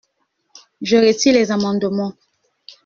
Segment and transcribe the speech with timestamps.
[0.81, 2.15] Je retire les amendements.